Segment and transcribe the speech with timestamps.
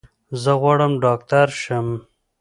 [0.41, 1.87] زه غواړم ډاکټر شم.